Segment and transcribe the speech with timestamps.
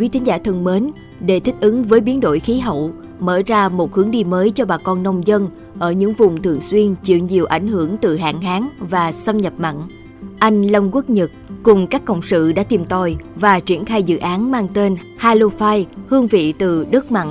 [0.00, 0.90] quý tín giả thân mến,
[1.20, 4.64] để thích ứng với biến đổi khí hậu, mở ra một hướng đi mới cho
[4.64, 8.40] bà con nông dân ở những vùng thường xuyên chịu nhiều ảnh hưởng từ hạn
[8.40, 9.76] hán và xâm nhập mặn.
[10.38, 11.30] Anh Long Quốc Nhật
[11.62, 15.84] cùng các cộng sự đã tìm tòi và triển khai dự án mang tên Halofy
[16.08, 17.28] hương vị từ đất mặn.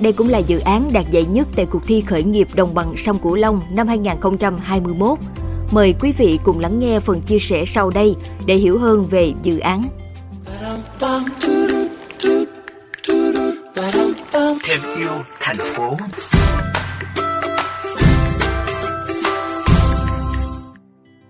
[0.00, 2.96] Đây cũng là dự án đạt giải nhất tại cuộc thi khởi nghiệp đồng bằng
[2.96, 5.18] sông Cửu Long năm 2021.
[5.70, 8.14] Mời quý vị cùng lắng nghe phần chia sẻ sau đây
[8.46, 9.82] để hiểu hơn về dự án.
[14.72, 15.96] Thêm yêu thành phố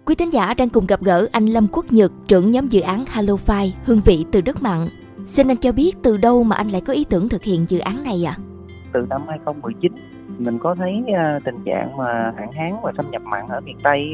[0.05, 3.05] Quý tín giả đang cùng gặp gỡ anh Lâm Quốc Nhật, trưởng nhóm dự án
[3.05, 4.81] Halofy hương vị từ đất mặn.
[5.27, 7.79] Xin anh cho biết từ đâu mà anh lại có ý tưởng thực hiện dự
[7.79, 8.35] án này ạ?
[8.39, 8.43] À?
[8.93, 9.93] Từ năm 2019,
[10.39, 13.77] mình có thấy à, tình trạng mà hạn hán và xâm nhập mặn ở miền
[13.83, 14.05] Tây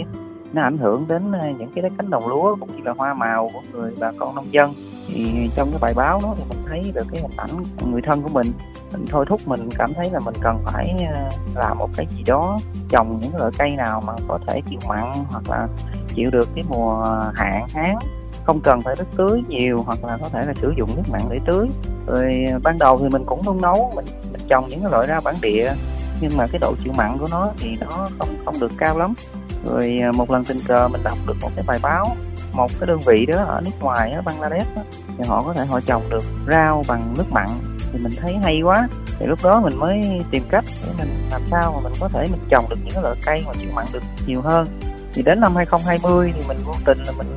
[0.53, 3.51] nó ảnh hưởng đến ờ, những cái cánh đồng lúa cũng như là hoa màu
[3.53, 4.75] của người bà con nông dân.
[5.09, 7.51] Thì trong cái bài báo đó thì mình thấy được cái hình ảnh
[7.91, 8.53] người thân của mình.
[8.93, 12.23] Mình thôi thúc mình cảm thấy là mình cần phải ờ, làm một cái gì
[12.27, 15.69] đó trồng những loại cây nào mà có thể chịu mặn hoặc là
[16.15, 17.05] chịu được cái mùa
[17.35, 17.97] hạn hán.
[18.45, 21.21] Không cần phải nước tưới nhiều hoặc là có thể là sử dụng nước mặn
[21.31, 21.69] để tưới.
[22.07, 25.07] Rồi ờ, ban đầu thì mình cũng nung nấu mình, mình trồng những cái loại
[25.07, 25.73] rau bản địa
[26.21, 29.15] nhưng mà cái độ chịu mặn của nó thì nó không không được cao lắm
[29.65, 32.17] rồi à, một lần tình cờ mình đọc được một cái bài báo
[32.53, 34.83] một cái đơn vị đó ở nước ngoài ở Bangladesh đó,
[35.19, 37.49] thì họ có thể họ trồng được rau bằng nước mặn.
[37.93, 38.89] Thì mình thấy hay quá.
[39.19, 42.27] Thì lúc đó mình mới tìm cách để mình làm sao mà mình có thể
[42.31, 44.69] mình trồng được những cái loại cây mà chịu mặn được nhiều hơn.
[45.13, 47.37] Thì đến năm 2020 thì mình vô tình là mình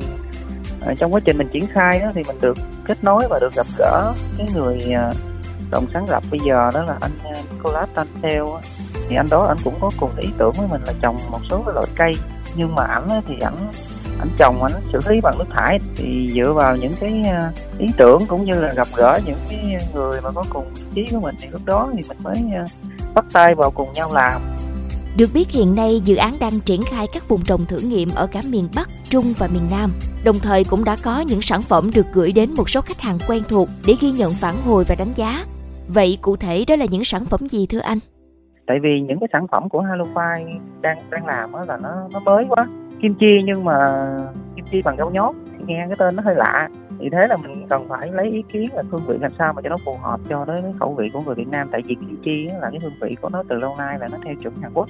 [0.86, 3.54] à, trong quá trình mình triển khai đó thì mình được kết nối và được
[3.54, 5.12] gặp gỡ cái người à,
[5.72, 8.42] động đồng sáng lập bây giờ đó là anh à, Nicolas Tantel
[9.08, 11.62] thì anh đó anh cũng có cùng ý tưởng với mình là trồng một số
[11.66, 12.12] cái loại cây
[12.54, 13.56] nhưng mà ảnh thì ảnh
[14.18, 17.86] ảnh trồng ảnh xử lý bằng nước thải thì dựa vào những cái ờ, ý
[17.96, 21.20] tưởng cũng như là gặp gỡ những cái người mà có cùng ý chí của
[21.20, 22.64] mình thì lúc đó thì mình mới ờ,
[23.14, 24.40] bắt tay vào cùng nhau làm
[25.16, 28.26] được biết hiện nay dự án đang triển khai các vùng trồng thử nghiệm ở
[28.26, 29.92] cả miền Bắc, Trung và miền Nam.
[30.24, 33.18] Đồng thời cũng đã có những sản phẩm được gửi đến một số khách hàng
[33.28, 35.44] quen thuộc để ghi nhận phản hồi và đánh giá.
[35.88, 37.98] Vậy cụ thể đó là những sản phẩm gì thưa anh?
[38.66, 42.44] Tại vì những cái sản phẩm của Halofy đang đang làm là nó nó mới
[42.48, 42.66] quá.
[43.02, 43.84] Kim chi nhưng mà
[44.56, 47.36] kim chi bằng gấu nhốt thì nghe cái tên nó hơi lạ vì thế là
[47.36, 49.96] mình cần phải lấy ý kiến là hương vị làm sao mà cho nó phù
[50.02, 52.70] hợp cho tới cái khẩu vị của người Việt Nam tại vì kim chi là
[52.70, 54.88] cái hương vị của nó từ lâu nay là nó theo chuẩn Hàn Quốc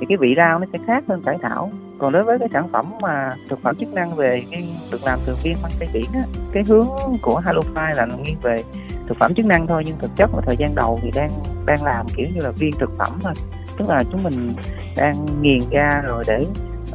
[0.00, 2.68] thì cái vị rau nó sẽ khác hơn cải thảo còn đối với cái sản
[2.68, 6.06] phẩm mà thực phẩm chức năng về viên được làm từ viên măng cây biển
[6.14, 6.22] á,
[6.52, 6.86] cái hướng
[7.22, 8.62] của Halofy là nghiêng về
[9.08, 11.30] thực phẩm chức năng thôi nhưng thực chất là thời gian đầu thì đang
[11.66, 13.32] đang làm kiểu như là viên thực phẩm thôi.
[13.78, 14.52] Tức là chúng mình
[14.96, 16.46] đang nghiền ra rồi để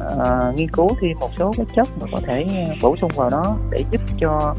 [0.02, 2.46] uh, nghiên cứu thêm một số cái chất mà có thể
[2.82, 4.54] bổ sung vào đó để giúp cho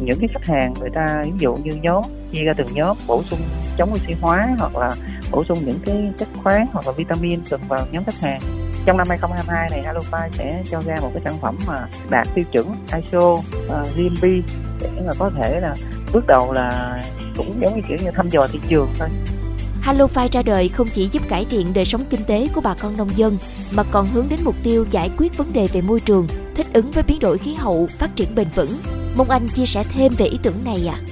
[0.00, 3.22] những cái khách hàng người ta ví dụ như nhóm chia ra từng nhóm bổ
[3.22, 3.38] sung
[3.76, 4.96] chống oxy hóa hoặc là
[5.30, 8.40] bổ sung những cái chất khoáng hoặc là vitamin cần vào nhóm khách hàng.
[8.86, 12.44] Trong năm 2022 này Halofy sẽ cho ra một cái sản phẩm mà đạt tiêu
[12.52, 14.22] chuẩn ISO uh, ờ, GMP
[14.80, 15.76] để mà có thể là
[16.14, 17.02] bước đầu là
[17.36, 19.08] cũng giống như kiểu như thăm dò thị trường thôi
[19.84, 22.96] Halofy ra đời không chỉ giúp cải thiện đời sống kinh tế của bà con
[22.96, 23.36] nông dân,
[23.74, 26.90] mà còn hướng đến mục tiêu giải quyết vấn đề về môi trường, thích ứng
[26.90, 28.78] với biến đổi khí hậu, phát triển bền vững.
[29.16, 30.98] Mong anh chia sẻ thêm về ý tưởng này ạ.
[30.98, 31.04] À?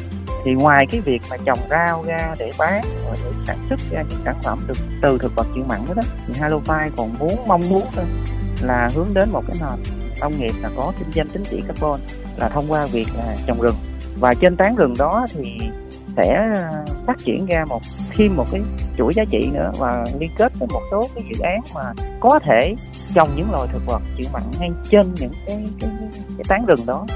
[0.45, 4.03] Thì ngoài cái việc mà trồng rau ra để bán và để sản xuất ra
[4.11, 7.49] những sản phẩm được từ thực vật chịu mặn đó, đó thì Halofy còn muốn
[7.49, 7.83] mong muốn
[8.63, 9.85] là hướng đến một cái nền
[10.21, 12.01] nông nghiệp là có kinh doanh tín chỉ carbon
[12.37, 13.77] là thông qua việc là trồng rừng
[14.21, 15.59] và trên tán rừng đó thì
[16.17, 17.81] sẽ ờ, phát triển ra một
[18.11, 18.61] thêm một cái
[18.97, 22.39] chuỗi giá trị nữa và liên kết với một số cái dự án mà có
[22.39, 22.75] thể
[23.15, 25.91] trồng những loài thực vật chịu mặn ngay trên những cái cái,
[26.37, 27.07] cái tán rừng đó.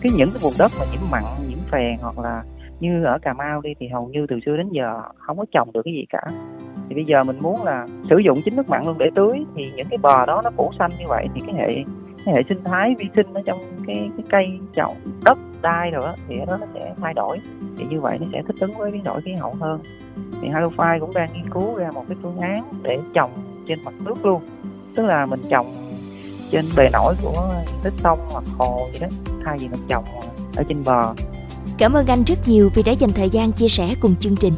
[0.00, 2.42] Cái những cái vùng đất mà nhiễm mặn nhiễm phèn hoặc là
[2.80, 5.72] như ở Cà Mau đi thì hầu như từ xưa đến giờ không có trồng
[5.72, 6.22] được cái gì cả.
[6.88, 9.72] Thì bây giờ mình muốn là sử dụng chính nước mặn luôn để tưới thì
[9.76, 11.84] những cái bờ đó nó phủ xanh như vậy thì cái hệ
[12.24, 16.04] cái hệ sinh thái vi sinh ở trong cái cái cây trồng đất đai rồi
[16.28, 17.40] thì nó sẽ thay đổi.
[17.78, 19.80] Thì như vậy nó sẽ thích ứng với biến đổi khí hậu hơn.
[20.40, 23.30] Thì Halofy cũng đang nghiên cứu ra một cái phương án để trồng
[23.66, 24.42] trên mặt nước luôn.
[24.94, 25.74] Tức là mình trồng
[26.50, 29.08] trên bề nổi của tích sông hoặc hồ gì đó,
[29.44, 30.04] thay vì mình trồng
[30.56, 31.14] ở trên bờ.
[31.78, 34.52] Cảm ơn anh rất nhiều vì đã dành thời gian chia sẻ cùng chương trình.